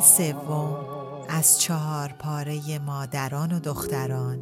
[0.00, 0.76] سوم
[1.28, 4.38] از چهار پاره مادران و دختران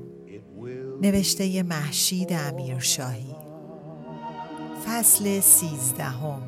[1.03, 3.37] نوشته محشید امیرشاهی
[4.87, 6.43] فصل سیزدهم.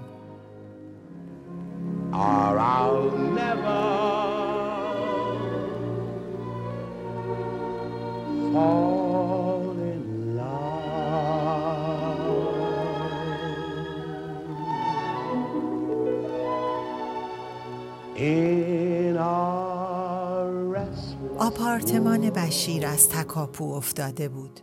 [21.60, 24.60] آپارتمان بشیر از تکاپو افتاده بود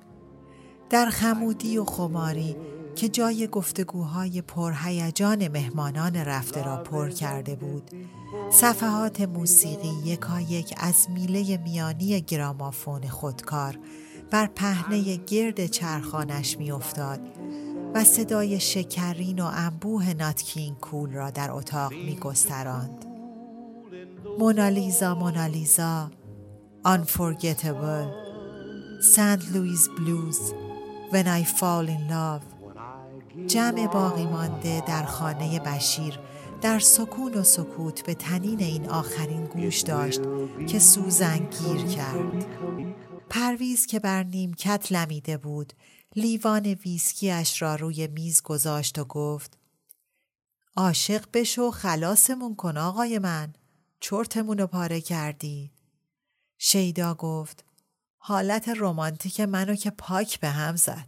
[0.89, 2.55] در خمودی و خماری
[2.95, 7.91] که جای گفتگوهای پرهیجان مهمانان رفته را پر کرده بود
[8.49, 13.79] صفحات موسیقی یکایک از میله میانی گرامافون خودکار
[14.31, 17.19] بر پهنه گرد چرخانش میافتاد
[17.93, 23.05] و صدای شکرین و انبوه ناتکین کول را در اتاق می گستراند.
[24.39, 26.11] مونالیزا مونالیزا
[26.95, 28.05] Unforgettable.
[29.01, 29.41] St.
[29.53, 30.53] Louis Blues
[31.11, 32.45] When I Fall in Love.
[33.47, 36.19] جمع باقی مانده در خانه بشیر
[36.61, 40.21] در سکون و سکوت به تنین این آخرین گوش داشت
[40.67, 42.45] که سوزن گیر کرد.
[43.29, 45.73] پرویز که بر نیمکت لمیده بود
[46.15, 49.57] لیوان ویسکیش را روی میز گذاشت و گفت
[50.75, 53.53] عاشق بشو خلاصمون کن آقای من
[53.99, 55.76] چرتمون رو پاره کردی.
[56.57, 57.65] شیدا گفت
[58.17, 61.07] حالت رمانتیک منو که پاک به هم زد.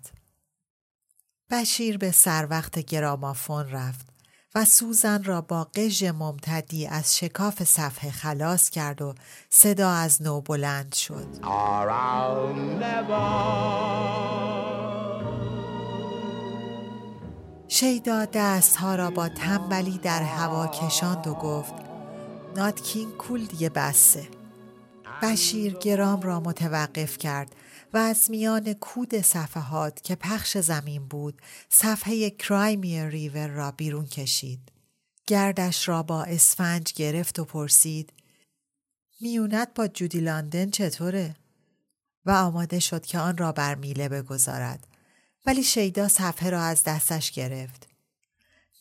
[1.49, 4.09] بشیر به سر وقت گرامافون رفت
[4.55, 9.15] و سوزن را با قژ ممتدی از شکاف صفحه خلاص کرد و
[9.49, 11.27] صدا از نو بلند شد.
[17.67, 21.73] شیدا دستها را با تنبلی در هوا کشاند و گفت
[22.55, 24.38] ناتکین کول دیگه بسه.
[25.22, 27.56] بشیر گرام را متوقف کرد
[27.94, 34.72] و از میان کود صفحات که پخش زمین بود صفحه کرایمی ریور را بیرون کشید.
[35.28, 38.13] گردش را با اسفنج گرفت و پرسید
[39.22, 41.36] میونت با جودی لاندن چطوره؟
[42.25, 44.88] و آماده شد که آن را بر میله بگذارد.
[45.46, 47.88] ولی شیدا صفحه را از دستش گرفت.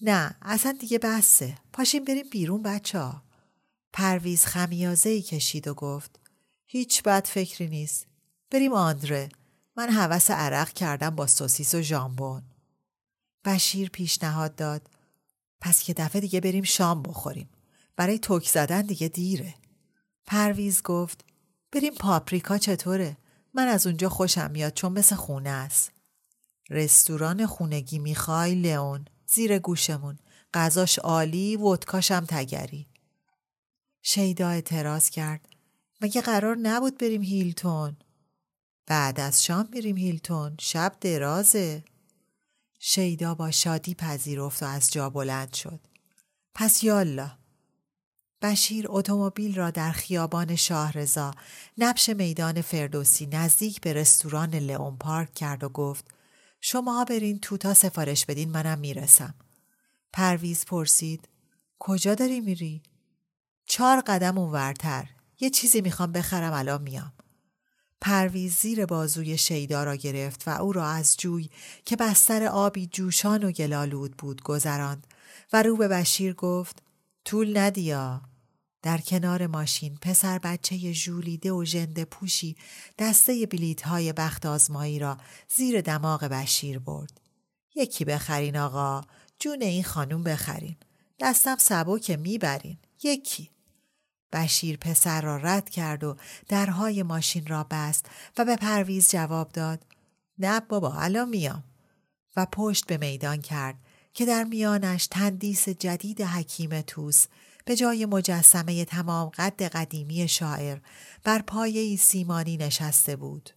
[0.00, 1.54] نه اصلا دیگه بسه.
[1.72, 3.22] پاشیم بریم بیرون بچه ها.
[3.92, 6.20] پرویز خمیازه کشید و گفت
[6.70, 8.06] هیچ بد فکری نیست.
[8.50, 9.28] بریم آندره.
[9.76, 12.42] من حوس عرق کردم با سوسیس و ژامبون.
[13.44, 14.90] بشیر پیشنهاد داد.
[15.60, 17.48] پس یه دفعه دیگه بریم شام بخوریم.
[17.96, 19.54] برای توک زدن دیگه دیره.
[20.26, 21.24] پرویز گفت
[21.72, 23.16] بریم پاپریکا چطوره؟
[23.54, 25.92] من از اونجا خوشم میاد چون مثل خونه است.
[26.70, 30.18] رستوران خونگی می‌خوای لئون زیر گوشمون
[30.54, 32.86] غذاش عالی ودکاشم تگری
[34.02, 35.47] شیدا اعتراض کرد
[36.00, 37.96] مگه قرار نبود بریم هیلتون؟
[38.86, 40.56] بعد از شام میریم هیلتون.
[40.60, 41.84] شب درازه.
[42.78, 45.80] شیدا با شادی پذیرفت و از جا بلند شد.
[46.54, 47.30] پس یالا.
[48.42, 51.30] بشیر اتومبیل را در خیابان شاهرزا
[51.78, 56.04] نبش میدان فردوسی نزدیک به رستوران لئون پارک کرد و گفت
[56.60, 59.34] شما برین توتا سفارش بدین منم می‌رسم.
[60.12, 61.28] پرویز پرسید
[61.78, 62.82] کجا داری میری؟
[63.66, 65.17] چهار قدم اونورتر.
[65.40, 67.12] یه چیزی می‌خوام بخرم الان میام.
[68.00, 71.50] پرویز زیر بازوی شیدا را گرفت و او را از جوی
[71.84, 75.06] که بستر آبی جوشان و گلالود بود گذراند
[75.52, 76.82] و رو به بشیر گفت
[77.24, 78.22] طول ندیا.
[78.82, 82.56] در کنار ماشین پسر بچه ژولیده و ژنده پوشی
[82.98, 85.18] دسته بلیت های بخت آزمایی را
[85.56, 87.20] زیر دماغ بشیر برد.
[87.74, 89.00] یکی بخرین آقا
[89.38, 90.76] جون این خانوم بخرین
[91.20, 93.50] دستم سبو که می‌برین یکی
[94.32, 96.16] بشیر پسر را رد کرد و
[96.48, 98.06] درهای ماشین را بست
[98.38, 99.86] و به پرویز جواب داد
[100.38, 101.64] نه بابا الان میام
[102.36, 103.76] و پشت به میدان کرد
[104.14, 107.26] که در میانش تندیس جدید حکیم توس
[107.64, 110.78] به جای مجسمه تمام قد قدیمی شاعر
[111.24, 113.50] بر پایه سیمانی نشسته بود.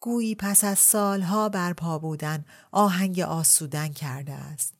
[0.00, 4.74] گویی پس از سالها برپا بودن آهنگ آسودن کرده است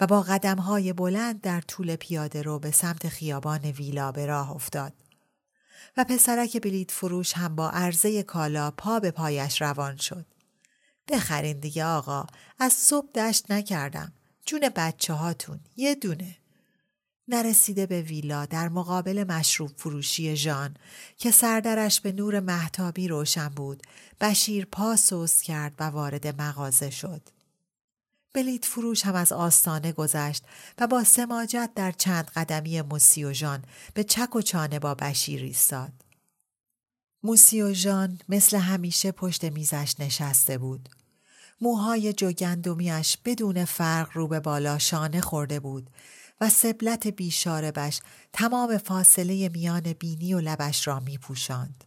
[0.00, 4.92] و با قدمهای بلند در طول پیاده رو به سمت خیابان ویلا به راه افتاد.
[5.96, 10.26] و پسرک بلیت فروش هم با عرضه کالا پا به پایش روان شد.
[11.08, 12.26] بخرین دیگه آقا
[12.58, 14.12] از صبح دشت نکردم.
[14.46, 16.36] جون بچه هاتون یه دونه.
[17.28, 20.76] نرسیده به ویلا در مقابل مشروب فروشی ژان
[21.16, 23.82] که سردرش به نور محتابی روشن بود
[24.20, 27.39] بشیر پا سوست کرد و وارد مغازه شد.
[28.32, 30.44] بلیت فروش هم از آستانه گذشت
[30.78, 35.42] و با سماجت در چند قدمی موسی و ژان به چک و چانه با بشیر
[35.42, 35.92] ایستاد.
[37.22, 40.88] موسی و ژان مثل همیشه پشت میزش نشسته بود.
[41.60, 45.90] موهای جوگندمیش بدون فرق رو به بالا شانه خورده بود
[46.40, 48.00] و سبلت بیشاربش
[48.32, 51.84] تمام فاصله میان بینی و لبش را می پوشند.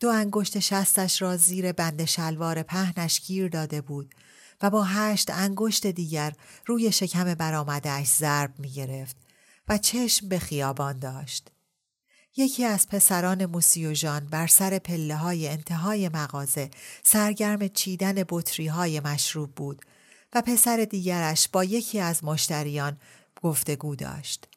[0.00, 4.14] دو انگشت شستش را زیر بند شلوار پهنش گیر داده بود
[4.62, 6.32] و با هشت انگشت دیگر
[6.66, 9.16] روی شکم برآمدهاش ضرب می گرفت
[9.68, 11.50] و چشم به خیابان داشت.
[12.36, 16.70] یکی از پسران موسیوژان بر سر پله های انتهای مغازه
[17.02, 19.82] سرگرم چیدن بطری های مشروب بود
[20.32, 22.96] و پسر دیگرش با یکی از مشتریان
[23.42, 24.48] گفتگو داشت.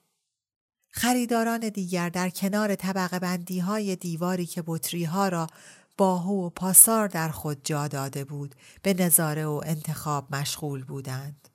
[0.89, 5.47] خریداران دیگر در کنار طبقه بندی های دیواری که بطری ها را
[5.97, 11.49] باهو و پاسار در خود جا داده بود به نظاره و انتخاب مشغول بودند.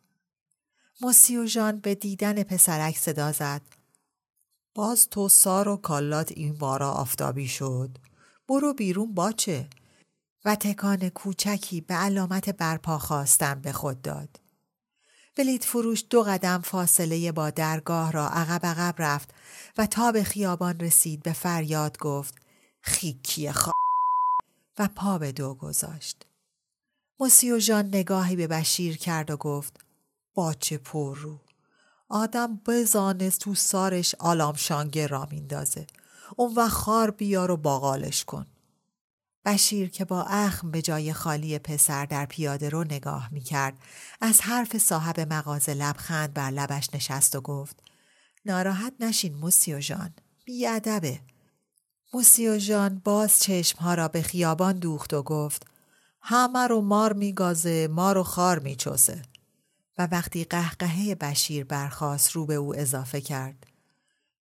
[1.01, 3.63] موسیو جان به دیدن پسرک صدا زد.
[4.75, 7.99] باز تو سار و کالات این بارا آفتابی شد.
[8.49, 9.69] برو بیرون باچه.
[10.45, 14.41] و تکان کوچکی به علامت برپا خواستن به خود داد.
[15.37, 19.35] بلیت فروش دو قدم فاصله با درگاه را عقب عقب رفت
[19.79, 22.35] و تا به خیابان رسید به فریاد گفت
[22.81, 23.73] خیکی خوا
[24.79, 26.27] و پا به دو گذاشت.
[27.21, 29.81] موسیو جان نگاهی به بشیر کرد و گفت
[30.35, 31.41] باچه پر رو.
[32.09, 35.87] آدم بزانست تو سارش آلام شانگه را میندازه.
[36.37, 38.47] اون و خار بیار و باقالش کن.
[39.45, 43.79] بشیر که با اخم به جای خالی پسر در پیاده رو نگاه می کرد
[44.21, 47.83] از حرف صاحب مغازه لبخند بر لبش نشست و گفت
[48.47, 50.15] ناراحت نشین موسیو جان
[50.45, 51.21] بیادبه
[52.15, 55.67] موسیو جان باز چشمها را به خیابان دوخت و گفت
[56.21, 59.23] همه رو مار میگازه ما رو خار میچوسه.
[59.99, 63.67] و وقتی قهقهه بشیر برخواست رو به او اضافه کرد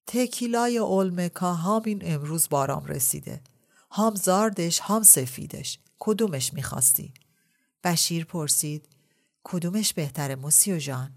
[0.07, 3.41] تکیلای علمکا همین امروز بارام رسیده.
[3.91, 5.79] هام زاردش هام سفیدش.
[5.99, 7.13] کدومش می‌خواستی؟
[7.83, 8.87] بشیر پرسید
[9.43, 11.11] کدومش بهتره موسیو جان؟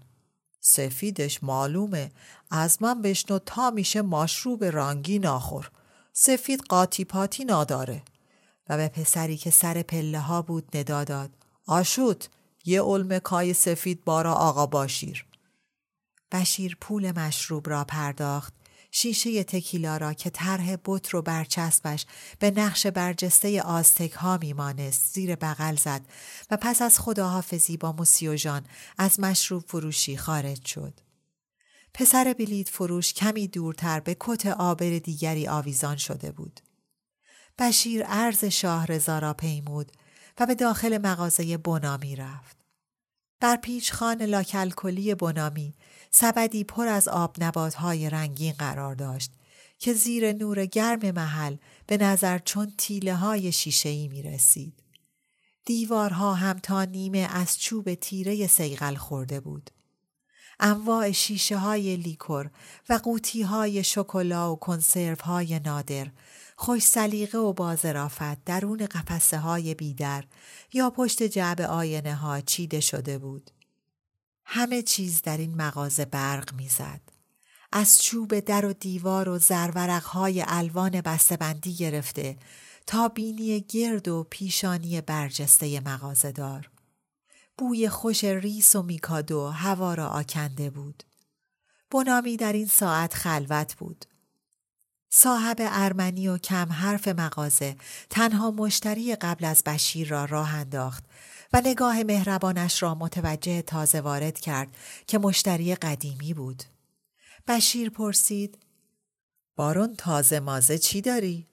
[0.59, 2.11] سفیدش معلومه.
[2.51, 5.71] از من بشنو تا میشه ماشروب رنگی ناخور.
[6.15, 8.03] سفید قاطی پاتی ناداره
[8.69, 11.31] و به پسری که سر پله ها بود ندا داد.
[11.67, 12.29] آشوت
[12.65, 15.25] یه علم کای سفید بارا آقا باشیر.
[16.31, 18.53] بشیر پول مشروب را پرداخت.
[18.91, 22.05] شیشه تکیلا را که طرح بت رو برچسبش
[22.39, 26.01] به نقش برجسته آستک ها میمانست زیر بغل زد
[26.51, 28.65] و پس از خداحافظی با موسیوژان
[28.97, 30.93] از مشروب فروشی خارج شد.
[31.93, 36.59] پسر بلیت فروش کمی دورتر به کت آبر دیگری آویزان شده بود.
[37.59, 39.91] بشیر عرض شاه رضا را پیمود
[40.39, 42.57] و به داخل مغازه بنامی رفت.
[43.39, 45.73] در پیچخان لاکلکلی بنامی
[46.11, 47.37] سبدی پر از آب
[47.75, 49.31] های رنگین قرار داشت
[49.79, 51.55] که زیر نور گرم محل
[51.87, 54.83] به نظر چون تیله های شیشه‌ای می رسید.
[55.65, 59.71] دیوارها هم تا نیمه از چوب تیره سیغل خورده بود.
[60.65, 62.49] انواع شیشه های لیکر
[62.89, 66.07] و قوطی های شکلا و کنسرو های نادر
[66.55, 70.23] خوش سلیقه و بازرافت درون قفسه های بیدر
[70.73, 73.51] یا پشت جعب آینه ها چیده شده بود.
[74.45, 77.01] همه چیز در این مغازه برق می‌زد.
[77.71, 79.39] از چوب در و دیوار و
[79.99, 82.37] های الوان بسته‌بندی گرفته
[82.87, 86.72] تا بینی گرد و پیشانی برجسته مغازه دار.
[87.57, 91.03] بوی خوش ریس و میکادو هوا را آکنده بود.
[91.91, 94.05] بنامی در این ساعت خلوت بود.
[95.09, 97.75] صاحب ارمنی و کم حرف مغازه
[98.09, 101.03] تنها مشتری قبل از بشیر را راه انداخت
[101.53, 104.75] و نگاه مهربانش را متوجه تازه وارد کرد
[105.07, 106.63] که مشتری قدیمی بود.
[107.47, 108.57] بشیر پرسید
[109.55, 111.47] بارون تازه مازه چی داری؟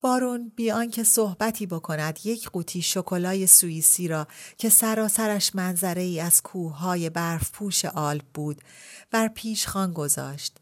[0.00, 4.26] بارون بیان که صحبتی بکند یک قوطی شکلای سوئیسی را
[4.58, 8.62] که سراسرش منظره ای از کوههای برف پوش آلپ بود
[9.10, 10.56] بر پیش خان گذاشت.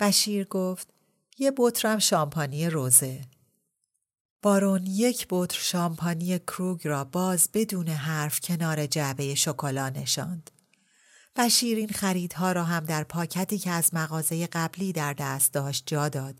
[0.00, 0.88] بشیر گفت
[1.38, 3.20] یه بطرم شامپانی روزه.
[4.42, 10.50] بارون یک بطر شامپانی کروگ را باز بدون حرف کنار جعبه شکلا نشاند.
[11.36, 16.08] بشیر این خریدها را هم در پاکتی که از مغازه قبلی در دست داشت جا
[16.08, 16.34] داد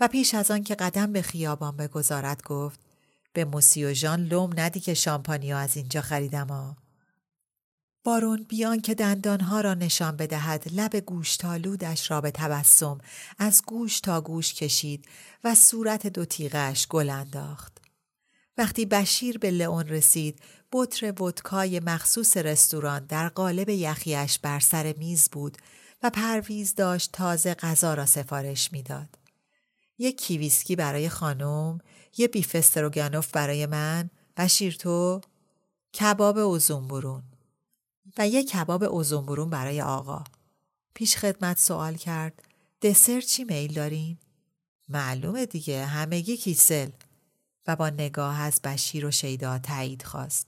[0.00, 2.80] و پیش از آن که قدم به خیابان بگذارد گفت
[3.32, 6.76] به موسیو جان لوم ندی که شامپانیو از اینجا خریدم ها.
[8.04, 12.98] بارون بیان که دندانها را نشان بدهد لب گوشتالودش را به تبسم
[13.38, 15.04] از گوش تا گوش کشید
[15.44, 17.78] و صورت دو تیغش گل انداخت.
[18.58, 20.40] وقتی بشیر به لئون رسید
[20.72, 25.58] بطر ودکای مخصوص رستوران در قالب یخیش بر سر میز بود
[26.02, 29.21] و پرویز داشت تازه غذا را سفارش می‌داد.
[30.02, 31.78] یک کیفسکی برای خانم،
[32.16, 35.20] یه بیف استروگانوف برای من، بشیر تو،
[35.94, 37.22] کباب اوزون
[38.18, 40.24] و یک کباب اوزون برای آقا.
[40.94, 42.42] پیش خدمت سوال کرد
[42.82, 44.18] دسر چی میل دارین؟
[44.88, 46.90] معلومه دیگه همگی کیسل
[47.66, 50.46] و با نگاه از بشیر و شیدا تایید خواست.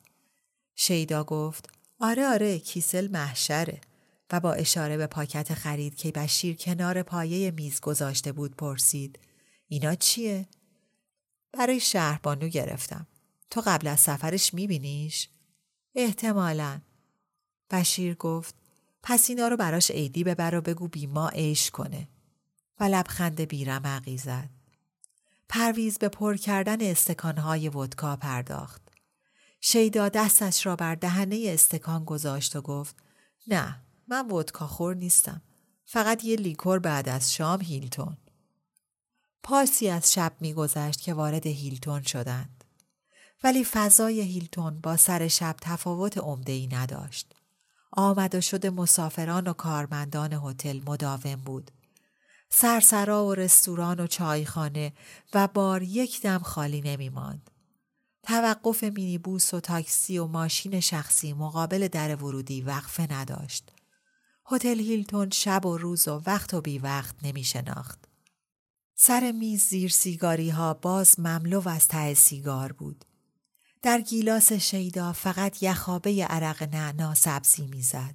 [0.74, 1.68] شیدا گفت
[2.00, 3.80] آره آره کیسل محشره
[4.32, 9.18] و با اشاره به پاکت خرید که بشیر کنار پایه میز گذاشته بود پرسید
[9.68, 10.48] اینا چیه؟
[11.52, 13.06] برای شهربانو گرفتم.
[13.50, 15.28] تو قبل از سفرش میبینیش؟
[15.94, 16.80] احتمالا.
[17.70, 18.54] بشیر گفت
[19.02, 22.08] پس اینا رو براش عیدی ببر و بگو بیما عیش کنه.
[22.80, 24.50] و لبخند بیرمقی زد.
[25.48, 28.82] پرویز به پر کردن استکانهای ودکا پرداخت.
[29.60, 32.96] شیدا دستش را بر دهنه استکان گذاشت و گفت
[33.46, 35.42] نه من ودکا خور نیستم.
[35.84, 38.16] فقط یه لیکور بعد از شام هیلتون.
[39.44, 42.64] پاسی از شب میگذشت که وارد هیلتون شدند.
[43.42, 47.34] ولی فضای هیلتون با سر شب تفاوت ای نداشت.
[47.92, 51.70] آمد و شد مسافران و کارمندان هتل مداوم بود.
[52.50, 54.92] سرسرا و رستوران و چایخانه
[55.34, 57.50] و بار یک دم خالی نمی ماند.
[58.22, 63.72] توقف مینیبوس و تاکسی و ماشین شخصی مقابل در ورودی وقفه نداشت.
[64.46, 68.03] هتل هیلتون شب و روز و وقت و بی وقت نمی شناخت.
[68.96, 73.04] سر میز زیر سیگاری ها باز مملو از ته سیگار بود.
[73.82, 78.14] در گیلاس شیدا فقط یخابه عرق نعنا سبزی می‌زد.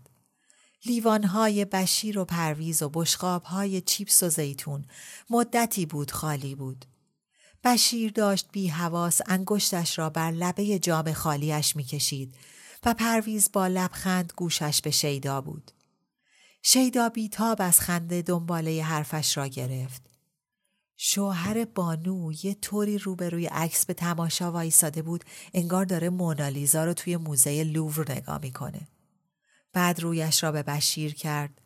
[0.85, 3.05] لیوانهای بشیر و پرویز و
[3.43, 4.85] های چیپس و زیتون
[5.29, 6.85] مدتی بود خالی بود.
[7.63, 12.35] بشیر داشت بی حواس انگشتش را بر لبه جام خالیش می‌کشید
[12.85, 15.71] و پرویز با لبخند گوشش به شیدا بود.
[16.63, 20.08] شیدا بیتاب از خنده دنباله حرفش را گرفت.
[21.01, 27.17] شوهر بانو یه طوری روبروی عکس به تماشا وایساده بود انگار داره مونالیزا رو توی
[27.17, 28.87] موزه لوور نگاه می‌کنه.
[29.73, 31.61] بعد رویش را به بشیر کرد.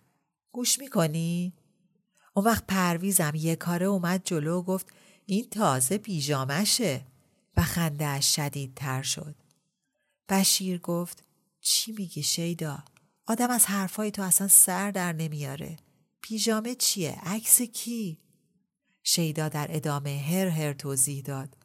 [0.51, 1.53] گوش می‌کنی؟
[2.35, 4.87] اون وقت پرویزم یه کاره اومد جلو و گفت
[5.25, 7.05] این تازه پیژامشه
[7.57, 9.35] و خندهاش شدیدتر شد.
[10.29, 11.23] بشیر گفت
[11.61, 12.83] چی میگی شیدا؟
[13.27, 15.77] آدم از حرفای تو اصلا سر در نمیاره.
[16.21, 18.22] پیژامه چیه؟ عکس کی؟
[19.03, 21.57] شیدا در ادامه هر هر توضیح داد.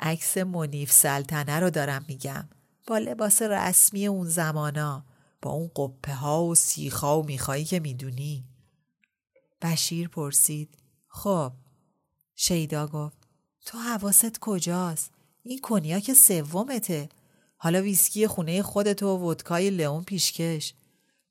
[0.00, 2.48] عکس منیف سلطنه رو دارم میگم.
[2.86, 5.04] با لباس رسمی اون زمانا.
[5.42, 8.44] با اون قپه ها و سیخا و میخایی که می‌دونی.
[9.62, 10.78] بشیر پرسید.
[11.08, 11.52] خب.
[12.34, 13.16] شیدا گفت.
[13.66, 15.10] تو حواست کجاست؟
[15.42, 17.08] این کنیاک سومته.
[17.56, 20.74] حالا ویسکی خونه خودتو و ودکای لئون پیشکش.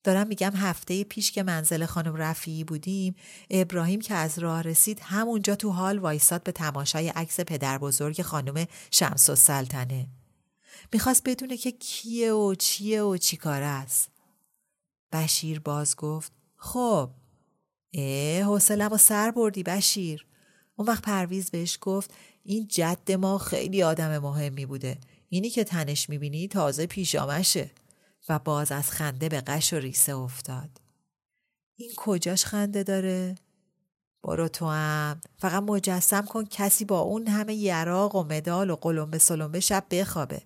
[0.04, 3.16] دارم میگم هفته پیش که منزل خانم رفیعی بودیم
[3.50, 8.66] ابراهیم که از راه رسید همونجا تو حال وایساد به تماشای عکس پدر بزرگ خانم
[8.92, 10.08] شمس و سلطنه.
[10.94, 14.10] می‌خواست بدونه که کیه و چیه و چی کار است.
[15.12, 17.10] بشیر باز گفت خب
[17.94, 20.26] اه حوصلم و سر بردی بشیر.
[20.76, 24.98] اون وقت پرویز بهش گفت این جد ما خیلی آدم مهمی بوده.
[25.30, 27.72] اینی که تنش می‌بینی تازه پیشامشه.
[28.30, 30.70] و باز از خنده به قش و ریسه افتاد.
[31.76, 33.36] این کجاش خنده داره؟
[34.24, 39.18] برو تو هم فقط مجسم کن کسی با اون همه یراق و مدال و قلمبه
[39.18, 40.42] سلمبه شب بخوابه.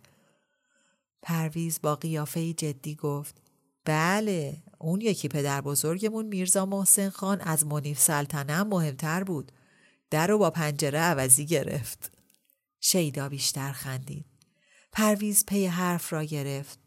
[1.22, 3.42] پرویز با قیافه جدی گفت
[3.86, 9.52] بله اون یکی پدر بزرگمون میرزا محسن خان از منیف سلطنه مهمتر بود.
[10.10, 12.12] در رو با پنجره عوضی گرفت.
[12.80, 14.26] شیدا بیشتر خندید.
[14.92, 16.85] پرویز پی حرف را گرفت.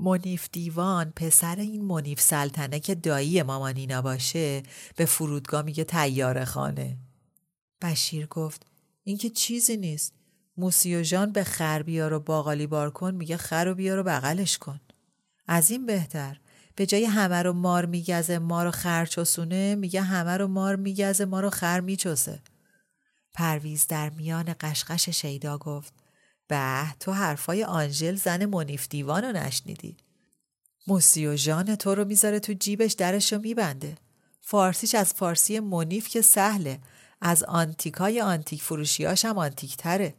[0.00, 4.62] منیف دیوان پسر این منیف سلطنه که دایی مامانینا باشه
[4.96, 6.96] به فرودگاه میگه تیاره خانه.
[7.82, 8.66] بشیر گفت
[9.04, 10.14] این که چیزی نیست.
[10.56, 14.02] موسی و جان به خر بیار و باقالی بار کن میگه خر و بیار و
[14.02, 14.80] بغلش کن.
[15.46, 16.40] از این بهتر.
[16.76, 21.24] به جای همه رو مار میگزه ما رو خر چسونه میگه همه رو مار میگزه
[21.24, 22.40] ما رو خر میچسه.
[23.34, 25.94] پرویز در میان قشقش شیدا گفت
[26.48, 29.96] به تو حرفای آنژل زن منیف دیوان رو نشنیدی.
[30.86, 33.98] موسی و جان تو رو می‌ذاره تو جیبش درش رو میبنده.
[34.40, 36.80] فارسیش از فارسی منیف که سهله.
[37.20, 40.14] از آنتیکای آنتیک فروشیاش هم آنتیک تره.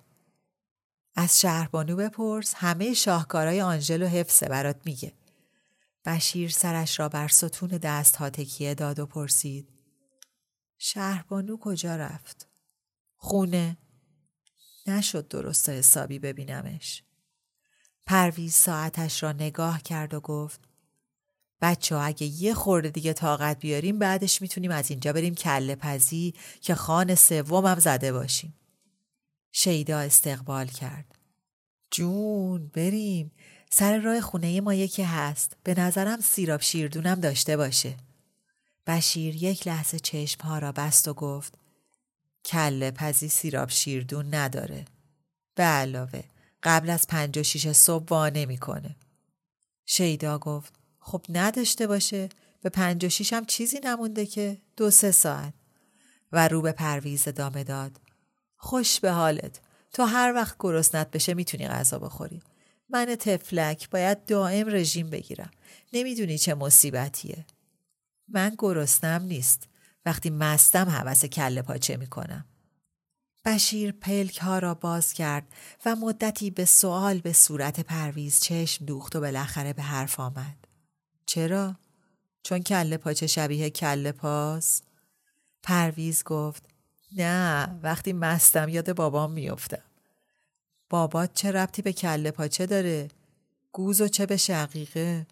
[1.16, 5.14] از شهربانو بپرس همه شاهکارای آنژل و حفظه برات میگه.
[6.06, 9.70] بشیر سرش را بر ستون دست ها تکیه داد و پرسید.
[10.78, 12.48] شهربانو کجا رفت؟
[13.16, 13.78] خونه.
[14.90, 17.04] نشد درست حسابی ببینمش.
[18.06, 20.62] پرویز ساعتش را نگاه کرد و گفت
[21.62, 26.34] بچه ها اگه یه خورده دیگه طاقت بیاریم بعدش می‌تونیم از اینجا بریم کله پزی
[26.62, 28.54] که خان سومم زده باشیم.
[29.52, 31.16] شیدا استقبال کرد.
[31.92, 33.32] جون بریم
[33.70, 37.98] سر راه خونه ما یکی هست به نظرم سیراب شیردونم داشته باشه.
[38.88, 41.59] بشیر یک لحظه چشم ها را بست و گفت
[42.50, 44.86] کله پزی سیراب شیردون نداره.
[45.56, 46.24] به علاوه
[46.64, 48.96] قبل از پنج و شیش صبح وا نمی‌کنه.
[49.86, 52.30] شیدا گفت خب نداشته باشه
[52.62, 55.54] به پنج و شیش هم چیزی نمونده که دو سه ساعت
[56.32, 58.02] و رو به پرویز ادامه داد.
[58.58, 59.60] خوش به حالت
[59.94, 62.42] تو هر وقت گرسنت بشه می‌تونی غذا بخوری.
[62.90, 65.52] من تفلک باید دائم رژیم بگیرم.
[65.94, 67.46] نمی‌دونی چه مصیبتیه.
[68.28, 69.69] من گرسنم نیست.
[70.06, 72.46] وقتی مستم حوس کله پاچه می‌کنم.
[73.46, 75.48] بشیر پلک ها را باز کرد
[75.86, 80.68] و مدتی به سوال به صورت پرویز چشم دوخت و بالاخره به حرف آمد.
[81.26, 81.76] چرا؟
[82.44, 84.82] چون کله پاچه شبیه کله پاس؟
[85.64, 86.64] پرویز گفت
[87.18, 89.84] نه وقتی مستم یاد بابام میافتم.
[90.90, 93.08] بابات چه ربطی به کله پاچه داره؟
[93.72, 95.28] گوز و چه به شقیقه؟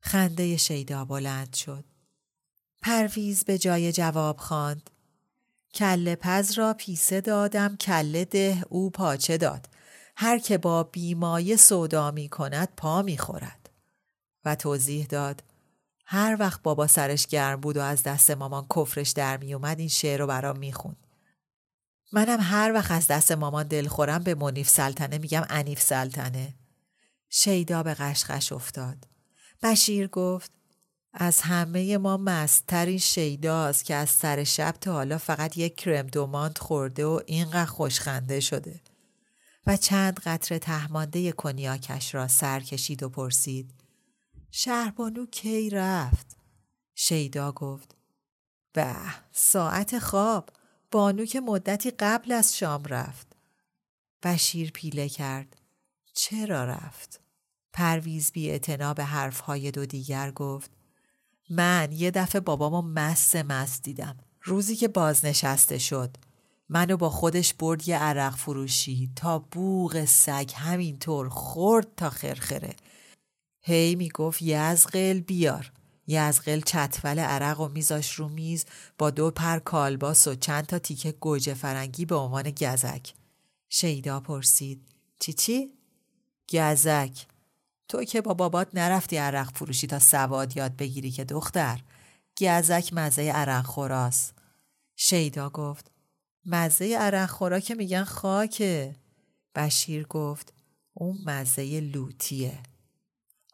[0.00, 1.84] خنده شیدا بلند شد.
[2.82, 4.90] پرویز به جای جواب خواند.
[5.74, 9.68] کله پز را پیسه دادم کله ده او پاچه داد.
[10.16, 13.70] هر که با بیمایه سودا می کند پا می خورد.
[14.44, 15.42] و توضیح داد
[16.06, 19.88] هر وقت بابا سرش گرم بود و از دست مامان کفرش در می اومد این
[19.88, 21.06] شعر رو برام می خوند.
[22.12, 26.54] منم هر وقت از دست مامان دل خورم به منیف سلطنه میگم انیف سلطنه.
[27.28, 28.96] شیدا به قشقش افتاد.
[29.62, 30.50] بشیر گفت
[31.12, 36.58] از همه ما مستترین شیداست که از سر شب تا حالا فقط یک کرم دومانت
[36.58, 38.80] خورده و اینقدر خوشخنده شده
[39.66, 43.74] و چند قطره تهمانده کنیاکش را سر کشید و پرسید
[44.50, 46.36] شهربانو کی رفت؟
[46.94, 47.96] شیدا گفت
[48.72, 48.94] به
[49.32, 50.50] ساعت خواب
[50.90, 53.36] بانو که مدتی قبل از شام رفت
[54.22, 55.56] بشیر پیله کرد
[56.14, 57.20] چرا رفت؟
[57.72, 58.58] پرویز بی
[58.96, 60.79] به حرفهای دو دیگر گفت
[61.50, 64.16] من یه دفعه بابامو مست مست دیدم.
[64.42, 66.16] روزی که بازنشسته شد.
[66.68, 69.10] منو با خودش برد یه عرق فروشی.
[69.16, 72.76] تا بوغ سگ همینطور خورد تا خرخره.
[73.62, 75.72] هی می‌گفت یزقل بیار.
[76.06, 78.64] یزقل چتول عرق و میذاش رو میز
[78.98, 83.14] با دو پر کالباس و چند تا تیکه گوجه فرنگی به عنوان گزک.
[83.68, 84.80] شیدا پرسید.
[85.18, 85.72] چی چی؟
[86.52, 87.26] گزک.
[87.90, 91.80] تو که با بابات نرفتی عرق فروشی تا سواد یاد بگیری که دختر.
[92.40, 94.34] گزک مزه عرق خوراست
[94.96, 95.90] شیدا گفت
[96.46, 98.96] مزه عرق خورا که میگن خاکه.
[99.54, 100.52] بشیر گفت
[100.94, 102.58] اون مزه لوتیه.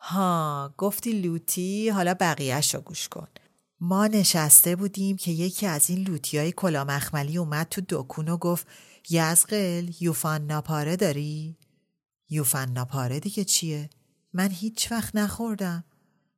[0.00, 3.28] ها گفتی لوتی حالا بقیهش رو گوش کن.
[3.80, 8.36] ما نشسته بودیم که یکی از این لوتی های کلا مخملی اومد تو دکون و
[8.36, 8.66] گفت
[9.10, 11.56] یزقل یوفان ناپاره داری؟
[12.30, 13.90] یوفان ناپاره دیگه چیه؟
[14.36, 15.84] من هیچ وقت نخوردم.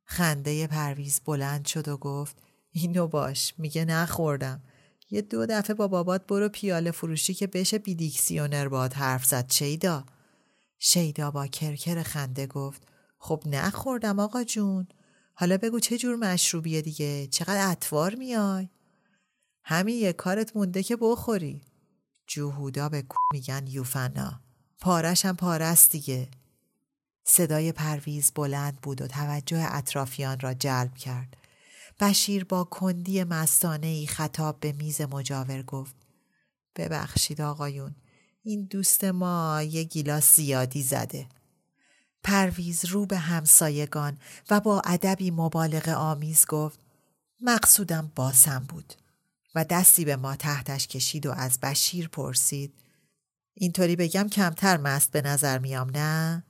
[0.03, 2.37] خنده پرویز بلند شد و گفت
[2.71, 4.63] اینو باش میگه نخوردم.
[5.09, 10.05] یه دو دفعه با بابات برو پیاله فروشی که بشه بیدیکسیونر باد حرف زد شیدا.
[10.77, 12.81] شیدا با کرکر خنده گفت
[13.17, 14.87] خب نخوردم آقا جون.
[15.33, 18.69] حالا بگو چه جور مشروبیه دیگه چقدر اتوار میای؟
[19.63, 21.61] همین یه کارت مونده که بخوری.
[22.27, 24.41] جوهودا به میگن یوفنا.
[24.79, 26.29] پارش هم پارست دیگه.
[27.31, 31.37] صدای پرویز بلند بود و توجه اطرافیان را جلب کرد.
[31.99, 35.95] بشیر با کندی مستانه ای خطاب به میز مجاور گفت
[36.75, 37.95] ببخشید آقایون
[38.43, 41.27] این دوست ما یه گیلاس زیادی زده
[42.23, 44.17] پرویز رو به همسایگان
[44.49, 46.79] و با ادبی مبالغ آمیز گفت
[47.41, 48.93] مقصودم باسم بود
[49.55, 52.73] و دستی به ما تحتش کشید و از بشیر پرسید
[53.53, 56.43] اینطوری بگم کمتر مست به نظر میام نه؟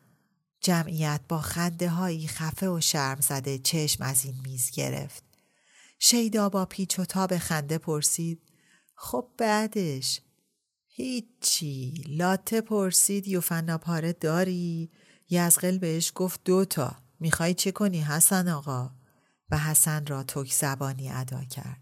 [0.62, 5.24] جمعیت با خنده هایی خفه و شرم زده چشم از این میز گرفت.
[6.00, 8.42] شیدا با پیچ و تاب خنده پرسید
[8.96, 10.22] خب بعدش
[10.88, 14.92] هیچی لاته پرسید یوفنا پاره داری؟
[15.30, 18.92] یزغل بهش گفت دوتا می‌خوای چه کنی حسن آقا؟
[19.52, 21.82] و حسن را تک زبانی ادا کرد.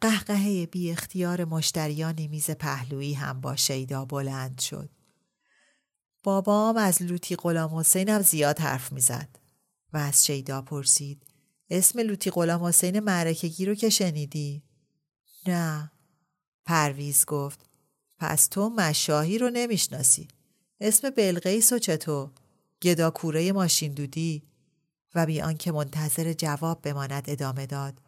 [0.00, 4.90] قهقهه بی اختیار مشتریان میز پهلویی هم با شیدا بلند شد.
[6.26, 9.28] بابام از لوتی غلام حسینم زیاد حرف می‌زد
[9.92, 11.22] و از شیدا پرسید
[11.70, 14.62] اسم لوتی غلام حسین معرکگی رو که شنیدی؟
[15.46, 15.92] نه.
[16.64, 17.60] پرویز گفت
[18.18, 20.28] پس تو مشاهی رو نمی‌شناسی.
[20.80, 22.30] اسم بلقیس و چطور؟
[22.82, 24.42] گداکوره ماشین دودی
[25.14, 28.00] و بی آنکه منتظر جواب بماند ادامه داد.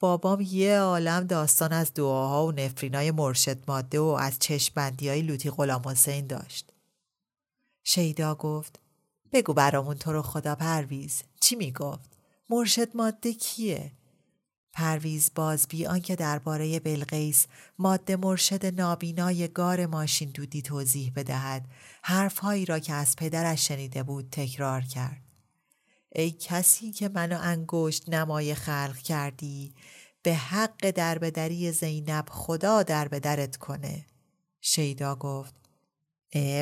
[0.00, 5.50] بابام یه عالم داستان از دعاها و نفرینای مرشد ماده و از چشمبندی های لوتی
[5.50, 6.72] غلام حسین داشت.
[7.88, 8.80] شیدا گفت
[9.32, 12.10] بگو برامون تو رو خدا پرویز چی می‌گفت؟
[12.50, 13.92] مرشد ماده کیه؟
[14.72, 17.46] پرویز باز بی آنکه درباره بلقیس
[17.78, 21.64] ماده مرشد نابینای گار ماشین دودی توضیح بدهد
[22.02, 25.22] حرفهایی را که از پدرش شنیده بود تکرار کرد.
[26.12, 29.74] ای کسی که منو انگشت نمای خلق کردی
[30.22, 34.06] به حق دربدری زینب خدا دربدرت کنه
[34.60, 35.65] شیدا گفت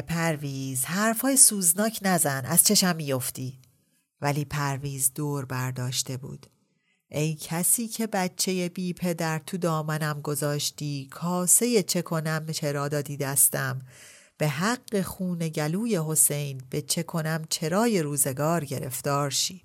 [0.08, 3.58] پرویز حرفای سوزناک نزن از چشم میافتی
[4.20, 6.46] ولی پرویز دور برداشته بود
[7.08, 13.82] ای کسی که بچه بی پدر تو دامنم گذاشتی کاسه چه کنم چرا دادی دستم
[14.38, 19.62] به حق خون گلوی حسین به چه کنم چرای روزگار گرفتار شی.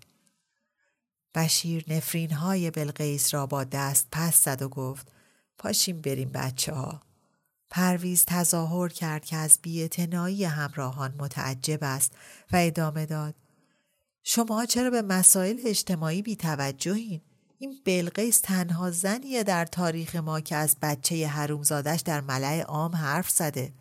[1.35, 5.11] بشیر نفرین های بلقیس را با دست پس زد و گفت
[5.57, 7.08] پاشیم بریم بچه ها.
[7.69, 12.11] پرویز تظاهر کرد که از بیعتنایی همراهان متعجب است
[12.51, 13.35] و ادامه داد.
[14.23, 17.21] شما چرا به مسائل اجتماعی بی توجهین؟
[17.57, 23.29] این بلقیس تنها زنیه در تاریخ ما که از بچه حرومزادش در ملع عام حرف
[23.29, 23.73] زده.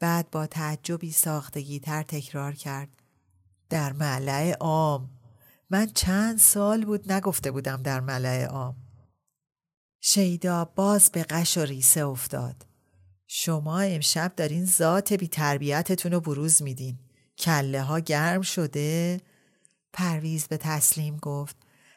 [0.00, 2.88] بعد با تعجبی ساختگی تر تکرار کرد
[3.68, 5.10] در ملع عام
[5.70, 8.76] من چند سال بود نگفته بودم در ملع عام
[10.00, 12.66] شیدا باز به قش و ریسه افتاد
[13.26, 16.98] شما امشب دارین ذات بی تربیتتون رو بروز میدین.
[17.38, 19.20] کله ها گرم شده.
[19.92, 21.56] پرویز به تسلیم گفت.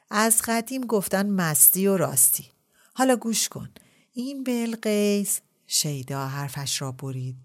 [0.10, 2.46] از قدیم گفتن مستی و راستی.
[2.94, 3.70] حالا گوش کن.
[4.14, 5.42] این بلقیس.
[5.68, 7.36] شیدا حرفش را برید.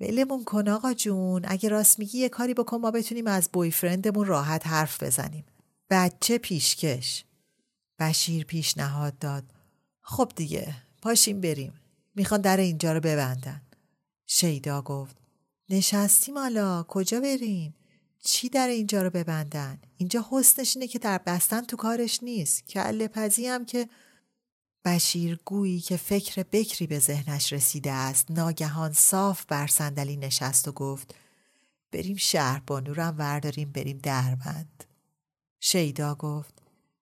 [0.00, 1.42] ولمون کن آقا جون.
[1.48, 5.44] اگه راست میگی یه کاری بکن ما بتونیم از بویفرندمون راحت حرف بزنیم.
[5.90, 7.24] بچه پیشکش.
[7.98, 9.44] بشیر پیشنهاد داد.
[10.00, 11.79] خب دیگه پاشیم بریم.
[12.14, 13.62] می‌خوان در اینجا رو ببندن.
[14.26, 15.16] شیدا گفت
[15.68, 17.74] نشستیم حالا کجا بریم؟
[18.22, 22.66] چی در اینجا رو ببندن؟ اینجا حسنش اینه که در بستن تو کارش نیست.
[22.66, 23.88] کله پزی هم که
[24.84, 28.30] بشیر گویی که فکر بکری به ذهنش رسیده است.
[28.30, 31.14] ناگهان صاف بر صندلی نشست و گفت
[31.92, 34.84] بریم شهر بانو ورداریم بریم دربند.
[35.60, 36.54] شیدا گفت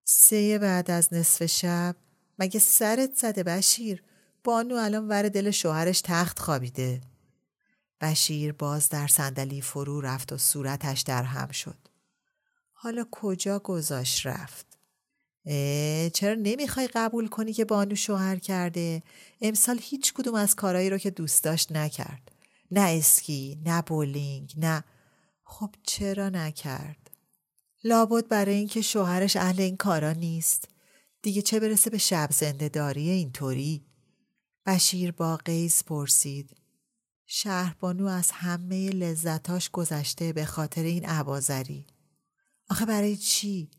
[0.04, 1.96] سه بعد از نصف شب
[2.38, 4.02] مگه سرت زده بشیر؟
[4.48, 7.00] بانو الان ور دل شوهرش تخت خوابیده
[8.00, 11.76] بشیر باز در صندلی فرو رفت و صورتش در هم شد
[12.72, 14.66] حالا کجا گذاشت رفت
[16.14, 19.02] چرا نمی‌خوای قبول کنی که بانو شوهر کرده؟
[19.40, 22.32] امسال هیچ کدوم از کارهایی رو که دوست داشت نکرد.
[22.70, 24.84] نه اسکی، نه بولینگ، نه...
[25.44, 27.10] خب چرا نکرد؟
[27.84, 30.68] لابد برای اینکه شوهرش اهل این کارا نیست.
[31.22, 33.87] دیگه چه برسه به شب زنده داری اینطوری؟
[34.68, 36.56] بشیر با قیز پرسید.
[37.26, 41.86] شهربانو از همه لذتاش گذشته به خاطر این عبازری.
[42.70, 43.70] آخه برای چی؟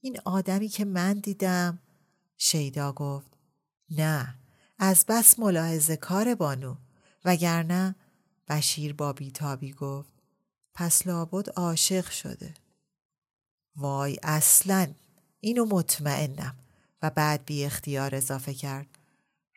[0.00, 1.78] این آدمی که من دیدم.
[2.36, 3.30] شیدا گفت.
[3.90, 4.34] نه
[4.78, 6.76] از بس ملاحظه کار بانو.
[7.24, 7.94] وگرنه
[8.48, 10.12] بشیر با بیتابی گفت.
[10.74, 12.54] پس لابد عاشق شده.
[13.76, 14.94] وای اصلا
[15.40, 16.56] اینو مطمئنم.
[17.02, 18.97] و بعد بی اختیار اضافه کرد.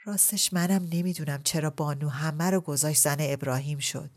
[0.06, 4.10] راستش منم نمی‌دونم چرا بانو همه رو گذاشت زن ابراهیم شد.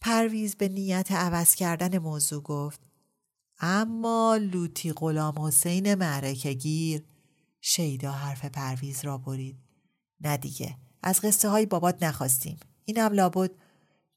[0.00, 2.80] پرویز به نیت عوض کردن موضوع گفت
[3.60, 7.04] اما لوتی غلام حسین معرکه گیر.
[7.60, 9.58] شیدا حرف پرویز را برید.
[10.20, 12.58] نه دیگه از قصه های بابات نخواستیم.
[12.84, 13.50] اینم لابد.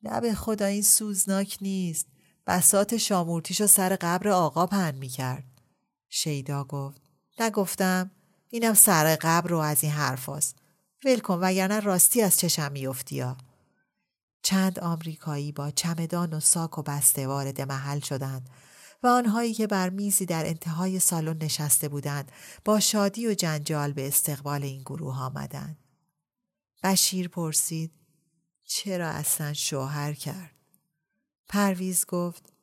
[0.04, 2.08] نه به خدا این سوزناک نیست.
[2.48, 5.44] بسات شامورتیشو سر قبر آقا پهن می‌کرد.
[6.10, 7.02] شیدا گفت
[7.40, 8.12] نگفتم
[8.50, 10.56] اینم سر قبر رو از این حرف هست.
[11.06, 13.38] ول کن وگرنه راستی از چشم میافتی ها.
[14.42, 18.50] چند آمریکایی با چمدان و ساک و بسته وارد محل شدند
[19.04, 22.32] و آنهایی که بر میزی در انتهای سالن نشسته بودند
[22.66, 25.78] با شادی و جنجال به استقبال این گروه آمدند.
[26.84, 27.92] بشیر پرسید
[28.64, 30.56] چرا اصلا شوهر کرد؟
[31.48, 32.54] پرویز گفت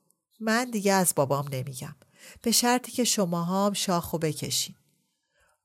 [0.40, 1.96] من دیگه از بابام نمیگم
[2.42, 4.76] به شرطی که شماها هم شاخو بکشین.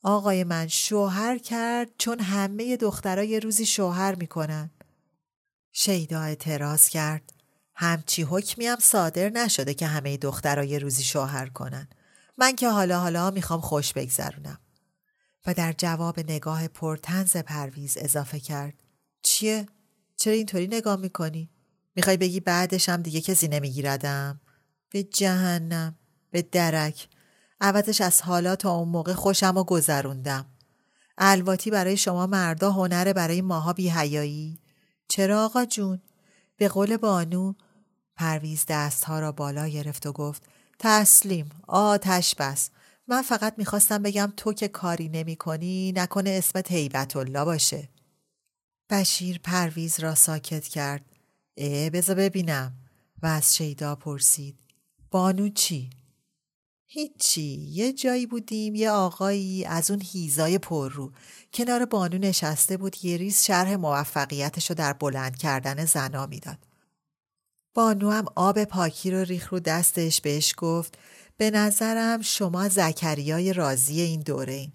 [0.03, 4.71] آقای من شوهر کرد چون همه دخترای روزی شوهر می‌کنن.
[5.71, 7.33] شیدا اعتراض کرد.
[7.75, 11.87] همچی حکمی هم صادر نشده که همه دخترای روزی شوهر کنن.
[12.37, 14.59] من که حالا حالا می‌خوام خوش بگذرونم.
[15.45, 18.83] و در جواب نگاه پرتنز پرویز اضافه کرد.
[19.21, 19.65] چیه؟
[20.17, 21.49] چرا اینطوری نگاه می‌کنی؟
[21.95, 24.41] می‌خوای بگی بعدش هم دیگه کسی نمیگیردم؟
[24.89, 25.95] به جهنم
[26.31, 27.07] به درک
[27.61, 30.45] عوضش از حالا تا اون موقع خوشم و گذروندم.
[31.17, 34.59] الواتی برای شما مردا هنره برای ماها بیهیایی
[35.07, 36.01] چرا آقا جون؟
[36.57, 37.53] به قول بانو
[38.15, 40.43] پرویز دستها را بالا گرفت و گفت
[40.79, 42.69] تسلیم آتش بس.
[43.07, 47.89] من فقط می‌خواستم بگم تو که کاری نمی کنی نکنه اسم هیبت الله باشه.
[48.89, 51.05] بشیر پرویز را ساکت کرد.
[51.57, 52.73] اه بذار ببینم.
[53.21, 54.59] و از شیدا پرسید.
[55.11, 55.89] بانو چی؟
[56.89, 61.11] هیچی یه جایی بودیم یه آقایی از اون هیزای پر رو
[61.53, 66.57] کنار بانو نشسته بود یه ریز شرح موفقیتشو در بلند کردن زنا می‌داد.
[67.73, 70.97] بانو هم آب پاکی رو ریخ رو دستش بهش گفت
[71.37, 74.71] به نظرم شما زکریای رازی این دوره این.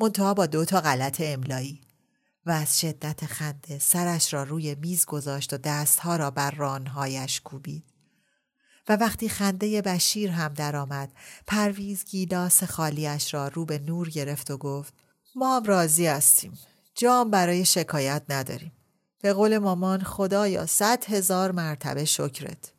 [0.00, 1.80] منتها با دو تا غلط املایی.
[2.46, 7.89] و از شدت خنده سرش را روی میز گذاشت و دستها را بر رانهایش کوبید.
[8.88, 11.12] و وقتی خنده بشیر هم درآمد
[11.46, 14.94] پرویز گیلاس خالیش را رو به نور گرفت و گفت
[15.34, 16.58] ما هم راضی هستیم.
[16.94, 18.72] جام برای شکایت نداریم.
[19.22, 22.72] به قول مامان خدایا صد هزار مرتبه شکرت.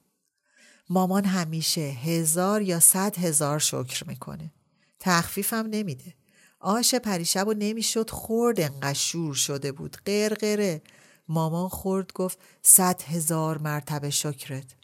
[0.89, 4.51] مامان همیشه هزار یا صد هزار شکر می‌کنه.
[4.99, 6.13] تخفیفم نمیده.
[6.59, 9.97] آش پریشب و نمی‌شد خورد انقدر شده بود.
[10.05, 10.81] قرقره.
[11.27, 14.80] مامان خورد گفت صد هزار مرتبه شکرت.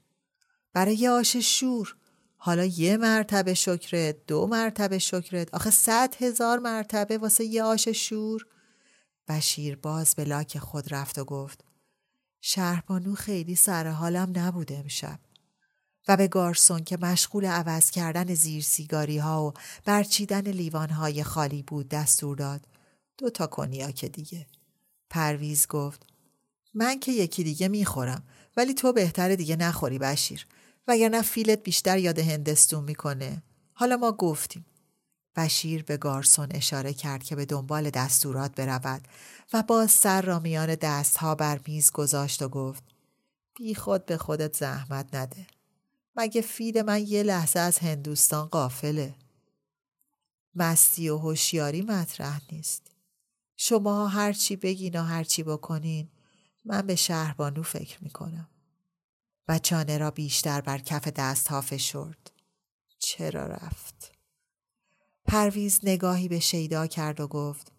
[0.78, 1.96] برای یه آش شور.
[2.38, 5.54] حالا یه مرتبه شکرت دو مرتبه شکرت.
[5.54, 8.46] آخه صد هزار مرتبه واسه یه آش شور.
[9.28, 11.64] بشیر باز به لاک خود رفت و گفت
[12.42, 15.20] شهربانو خیلی سر حالم نبوده امشب.
[16.08, 19.54] و به گارسون که مشغول عوض کردن زیر سیگاری ها و
[19.86, 22.68] برچیدن لیوان های خالی بود دستور داد.
[23.18, 24.48] دو تا کنیاک دیگه.
[25.10, 26.06] پرویز گفت
[26.74, 28.24] من که یکی دیگه می‌خورم
[28.58, 30.48] ولی تو بهتره دیگه نخوری بشیر.
[30.88, 33.44] وگرنه فیلت بیشتر یاد هندستون می‌کنه.
[33.74, 34.66] حالا ما گفتیم.
[35.36, 39.08] بشیر به گارسون اشاره کرد که به دنبال دستورات برود
[39.54, 42.84] و باز سر را میان دستها بر میز گذاشت و گفت
[43.56, 45.48] بی خود به خودت زحمت نده.
[46.16, 49.16] مگه فیل من یه لحظه از هندوستان قافله
[50.56, 52.92] مستی و هوشیاری مطرح نیست.
[53.56, 56.10] شما هرچی بگین و هرچی بکنین
[56.66, 58.48] من به شهربانو فکر می‌کنم.
[59.48, 62.32] و چانه را بیشتر بر کف دست ها فشرد.
[63.00, 64.12] چرا رفت؟
[65.26, 67.72] پرویز نگاهی به شیدا کرد و گفت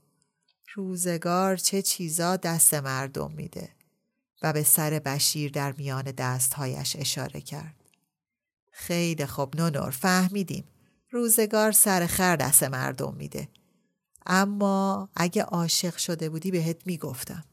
[0.74, 3.68] روزگار چه چیزا دست مردم میده
[4.42, 7.84] و به سر بشیر در میان دستهایش اشاره کرد.
[8.70, 10.64] خیلی خوب نونور فهمیدیم.
[11.10, 13.48] روزگار سر خر دست مردم میده.
[14.26, 17.44] اما اگه عاشق شده بودی بهت می‌گفتم.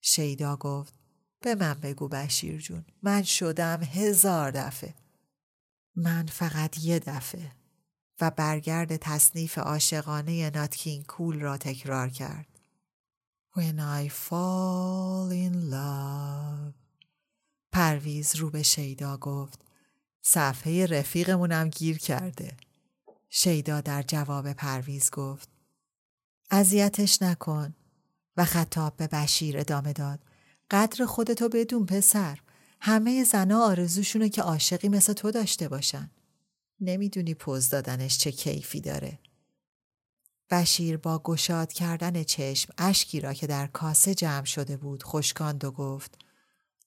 [0.00, 0.99] شیدا گفت
[1.40, 2.84] به من بگو بشیر جون.
[3.02, 4.94] من شدم هزار دفعه.
[5.96, 7.52] من فقط یه دفعه.
[8.20, 12.46] و برگرد تصنیف عاشقانه ناتکین کول را تکرار کرد.
[13.56, 16.74] When I fall in love.
[17.72, 19.60] پرویز رو به شیدا گفت.
[20.22, 22.56] صفحه رفیقمونم گیر کرده.
[23.28, 25.48] شیدا در جواب پرویز گفت.
[26.50, 27.74] اذیتش نکن.
[28.36, 30.29] و خطاب به بشیر ادامه داد.
[30.70, 32.38] قدر خودتو بدون پسر.
[32.80, 36.10] همه زنا آرزوشونه که عاشقی مثل تو داشته باشن.
[36.80, 39.18] نمی‌دونی پوز دادنش چه کیفی داره.
[40.50, 45.70] بشیر با گشاد کردن چشم اشکی را که در کاسه جمع شده بود خشکاند و
[45.70, 46.18] گفت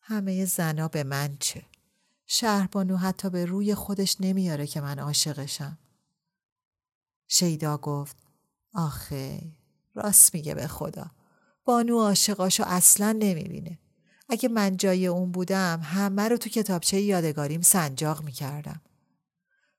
[0.02, 1.64] همه زنا به من چه؟
[2.26, 5.78] شهربانو حتی به روی خودش نمیاره که من عاشقشم.
[7.28, 8.18] شیدا گفت
[8.74, 9.42] آخه
[9.96, 11.12] راست میگه به خدا.
[11.66, 13.80] بانو عاشقاشو اصلا نمی‌بینه
[14.30, 18.82] اگه من جای اون بودم همه رو تو کتابچه یادگاریم سنجاق می‌کردم.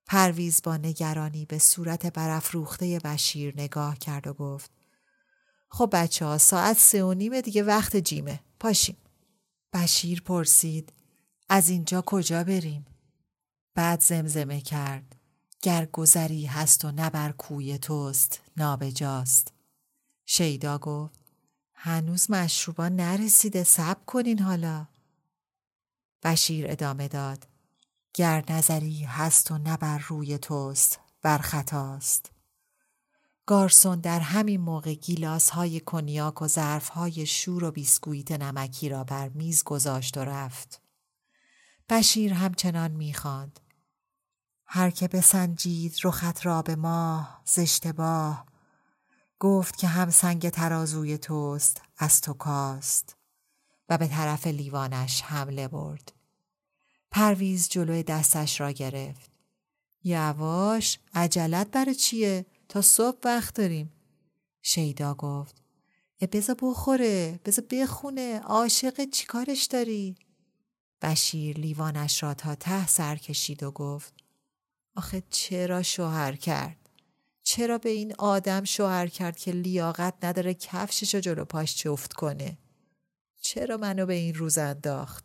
[0.07, 4.71] پرویز با نگرانی به صورت برافروخته بشیر نگاه کرد و گفت
[5.69, 8.97] خب بچه ها ساعت سه و نیمه دیگه وقت جیمه پاشیم.
[9.73, 10.93] بشیر پرسید
[11.49, 12.87] از اینجا کجا بریم؟
[13.75, 15.17] بعد زمزمه کرد
[15.63, 19.53] گر گذری هست و نبر کوی توست نابجاست.
[20.27, 21.24] شیدا گفت
[21.87, 24.87] هنوز مشروبا نرسیده سب کنین حالا.
[26.23, 27.47] بشیر ادامه داد
[28.15, 32.31] گر نظری هست و نبر روی توست بر خطاست.
[33.47, 39.05] گارسون در همین موقع گیلاس های کنیاک و ظرف های شور و بیسکویت نمکی را
[39.05, 40.81] بر میز گذاشت و رفت.
[41.89, 43.61] بشیر همچنان می‌خواند.
[44.67, 48.54] هر که بسنجید رخت را به ماه زشتباه
[49.45, 53.17] گفت که هم سنگ ترازوی توست از تو کاست
[53.89, 56.13] و به طرف لیوانش حمله برد.
[57.11, 59.31] پرویز جلوی دستش را گرفت.
[60.05, 63.93] یواش عجلت برای چیه؟ تا صبح وقت داریم.
[64.63, 65.63] شیدا گفت
[66.33, 70.17] بزا بخوره بزا بخونه عاشق چیکارش داری؟
[71.03, 74.15] بشیر لیوانش را تا ته سر کشید و گفت
[74.97, 76.84] آخه چرا شوهر کرد؟
[77.55, 82.59] چرا به این آدم شوهر کرد که لیاقت نداره کفشش جلو پاش جفت کنه؟
[83.41, 85.25] چرا منو به این روز انداخت؟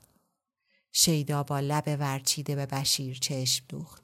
[0.92, 4.04] شیدا با لب ورچیده به بشیر چشم دوخت.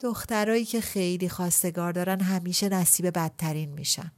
[0.00, 4.12] دخترایی که خیلی خواستگار دارن همیشه نصیب بدترین میشن.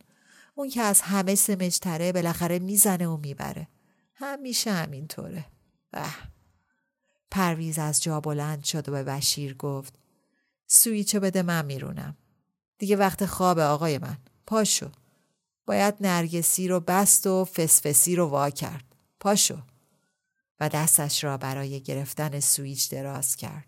[0.54, 3.68] اون که از همه سمجتره بالاخره می‌زنه و می‌بره.
[4.14, 5.44] همیشه همینطوره.
[5.92, 6.16] اه.
[7.30, 9.94] پرویز از جا بلند شد و به بشیر گفت
[10.66, 12.16] سویچو بده من میرونم.
[12.82, 14.16] دیگه وقت خواب آقای من.
[14.46, 14.90] پاشو.
[15.66, 18.84] باید نرگسی رو بست و فسفسی رو وا کرد.
[19.20, 19.58] پاشو.
[20.60, 23.66] و دستش را برای گرفتن سویچ دراز کرد.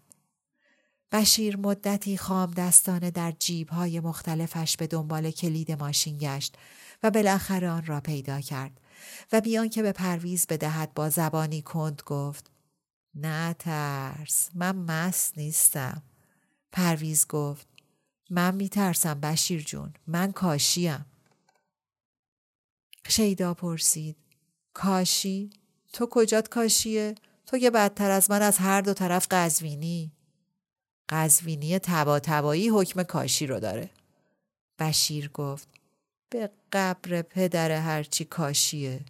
[1.13, 6.57] بشیر مدتی خام دستانه در جیبهای مختلفش به دنبال کلید ماشین گشت
[7.03, 8.81] و بالاخره آن را پیدا کرد
[9.33, 12.51] و بیان که به پرویز بدهد با زبانی کند گفت
[13.15, 16.03] نه ترس من مست نیستم
[16.73, 17.74] پرویز گفت
[18.31, 19.95] من میترسم بشیر جون.
[20.07, 21.07] من کاشیم.
[23.09, 24.17] شیدا پرسید.
[24.75, 25.51] کاشی؟
[25.93, 27.15] تو کجات کاشیه؟
[27.47, 30.13] تو که بدتر از من از هر دو طرف قزوینی.
[31.09, 33.91] قزوینی تبا تبایی حکم کاشی رو داره.
[34.79, 35.69] بشیر گفت.
[36.31, 39.01] به قبر پدر هرچی کاشیه.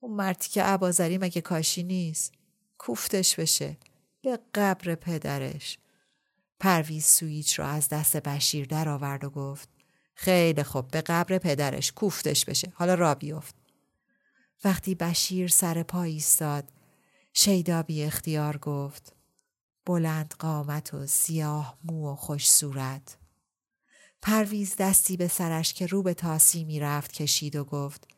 [0.00, 2.32] اون مرتی که عبازری مگه کاشی نیست.
[2.78, 3.76] کوفتش بشه.
[4.22, 5.78] به قبر پدرش.
[6.60, 9.68] پرویز سویچ را از دست بشیر در آورد و گفت
[10.14, 12.72] خیلی خوب به قبر پدرش کوفتش بشه.
[12.74, 13.54] حالا را بیفت.
[14.64, 16.72] وقتی بشیر سر پا ایستاد
[17.32, 19.12] شیدا بی اختیار گفت
[19.86, 23.16] بلند قامت و سیاه مو و خوش صورت.
[24.22, 28.08] پرویز دستی به سرش که رو به تاسی می رفت کشید و گفت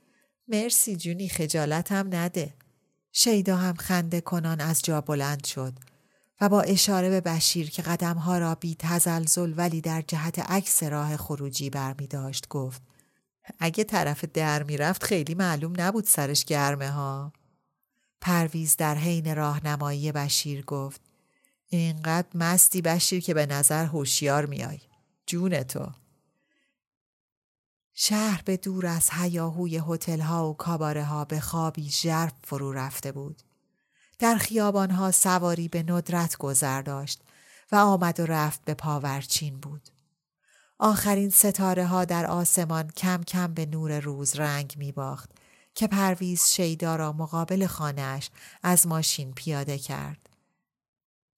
[0.48, 2.54] مرسی جونی خجالت هم نده.
[3.12, 5.91] شیدا هم خنده کنان از جا بلند شد.
[6.42, 11.16] و با اشاره به بشیر که قدمها را بی تزلزل ولی در جهت عکس راه
[11.16, 12.82] خروجی برمی داشت گفت
[13.58, 17.32] اگه طرف در می‌رفت خیلی معلوم نبود سرش گرمه ها.
[18.20, 21.00] پرویز در حین راهنمایی بشیر گفت
[21.66, 24.80] اینقدر مستی بشیر که به نظر هوشیار میای.
[25.26, 25.86] جون تو.
[27.94, 33.12] شهر به دور از هیاهوی هتل ها و کاباره ها به خوابی ژرف فرو رفته
[33.12, 33.42] بود.
[34.22, 37.20] در خیابان ها سواری به ندرت گذر داشت
[37.72, 39.82] و آمد و رفت به پاورچین بود.
[40.78, 45.30] آخرین ستاره ها در آسمان کم کم به نور روز رنگ می باخت
[45.74, 48.30] که پرویز شیدا را مقابل خانهش
[48.62, 50.28] از ماشین پیاده کرد.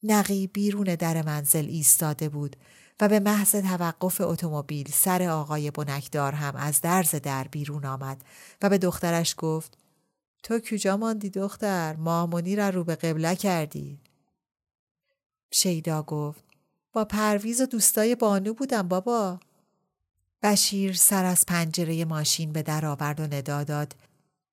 [0.02, 2.56] نقی بیرون در منزل ایستاده بود
[3.00, 8.24] و به محض توقف اتومبیل سر آقای بنکدار هم از درز در بیرون آمد
[8.62, 9.83] و به دخترش گفت
[10.44, 13.98] تو کجا ماندی دختر؟ مامونی را رو به قبله کردی.
[15.50, 16.44] شیدا گفت
[16.92, 19.40] با پرویز و دوستای بانو بودم بابا.
[20.42, 23.94] بشیر سر از پنجره ماشین به در آورد و ندا داد.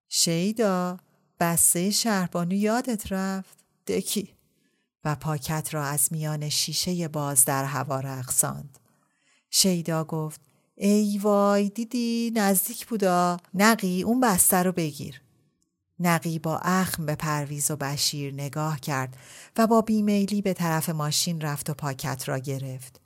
[0.09, 0.97] شیدا
[1.39, 4.33] بسته شهربانو یادت رفت؟ دکی.
[5.05, 8.79] و پاکت را از میان شیشه باز در هوا رقصاند.
[9.49, 10.41] شیدا گفت
[10.75, 13.37] ای وای دیدی نزدیک بودا.
[13.53, 15.21] نقی اون بسته رو بگیر.
[16.02, 19.18] نقی با اخم به پرویز و بشیر نگاه کرد
[19.58, 23.02] و با بیمیلی به طرف ماشین رفت و پاکت را گرفت.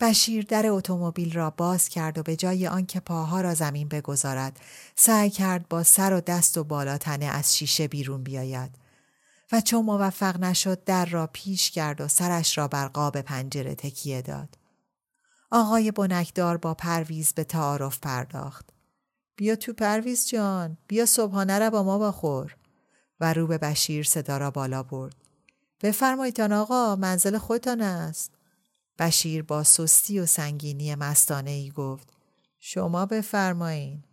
[0.00, 4.60] بشیر در اتومبیل را باز کرد و به جای آنکه پاها را زمین بگذارد
[4.96, 8.70] سعی کرد با سر و دست و بالاتنه از شیشه بیرون بیاید
[9.52, 14.22] و چون موفق نشد در را پیش کرد و سرش را بر قاب پنجره تکیه
[14.22, 14.58] داد.
[15.50, 18.73] آقای بنکدار با پرویز به تعارف پرداخت.
[19.36, 22.56] بیا تو پرویز جان بیا صبحانه را با ما بخور
[23.20, 25.14] و رو به بشیر صدا را بالا برد.
[25.82, 28.32] بفرمایید آقا منزل خودتان است.
[28.98, 32.08] بشیر با سستی و سنگینی مستانه ای گفت
[32.58, 34.04] شما بفرمایین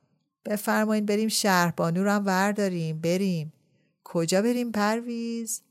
[0.46, 3.54] بفرمایین بریم شهربانو رو هم ورداریم بریم
[4.04, 5.62] کجا بریم پرویز؟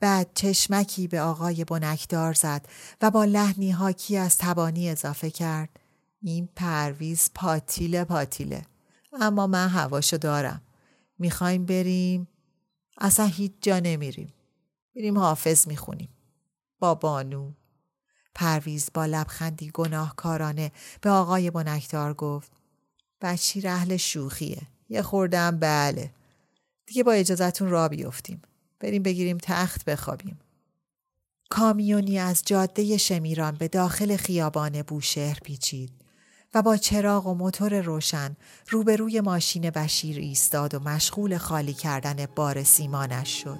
[0.00, 2.66] بعد چشمکی به آقای بنکدار زد
[3.02, 5.79] و با لحنی حاکی از تبانی اضافه کرد
[6.22, 8.62] این پرویز پاتیله پاتیله.
[9.20, 10.62] اما من هواشو دارم.
[11.18, 12.28] می‌خوایم بریم.
[12.98, 14.32] اصلا هیچ جا نمیریم.
[14.94, 16.08] میریم حافظ می‌خونیم.
[16.78, 17.52] با بانو.
[18.34, 22.52] پرویز با لبخندی گناهکارانه به آقای بنکدار گفت
[23.20, 24.62] بچی رحل شوخیه.
[24.88, 26.10] یه خوردم بله.
[26.86, 28.42] دیگه با اجازتون را بیفتیم.
[28.80, 30.38] بریم بگیریم تخت بخوابیم.
[31.50, 35.92] کامیونی از جاده شمیران به داخل خیابان بوشهر پیچید.
[36.54, 38.36] و با چراغ و موتور روشن
[38.68, 43.58] روبروی ماشین بشیر ایستاد و مشغول خالی کردن بار سیمانش شد.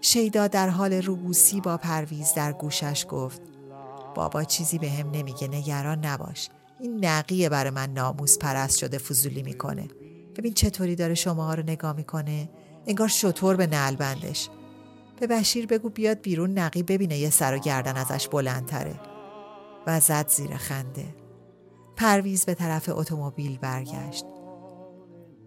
[0.00, 3.40] شیدا در حال روبوسی با پرویز در گوشش گفت
[4.14, 6.48] بابا چیزی به هم نمیگه نگران نباش.
[6.80, 9.88] این نقیه برای من ناموس پرست شده فضولی می‌کنه.
[10.36, 12.48] ببین چطوری داره شما رو نگاه می‌کنه.
[12.86, 14.48] انگار شطور به نعل بندش.
[15.20, 19.00] به بشیر بگو بیاد بیرون نقی ببینه یه سر و گردن ازش بلندتره.
[19.86, 21.25] و زد زیر خنده.
[21.96, 24.24] پرویز به طرف اتومبیل برگشت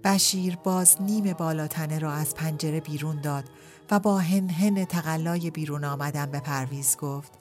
[0.03, 3.43] بشیر باز نیم بالاتنه را از پنجره بیرون داد
[3.91, 7.33] و با هن تقلای بیرون آمدن به پرویز گفت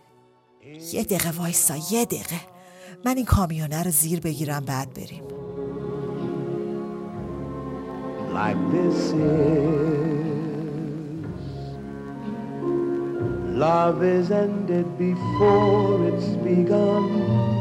[0.93, 2.41] یه دقیقه وایسا یه دقیقه
[3.05, 5.23] من این کامیونه رو زیر بگیرم بعد بریم
[8.33, 10.29] like this is.
[13.65, 17.58] Love is ended before it's begun.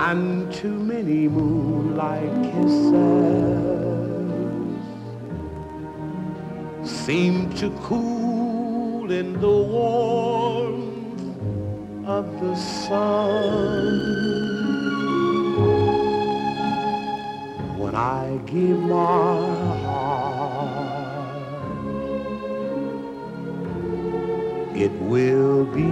[0.00, 2.98] And too many moonlight kisses
[6.88, 11.20] seem to cool in the warmth
[12.06, 13.98] of the sun.
[17.76, 19.87] When I give my
[24.82, 25.82] it will be.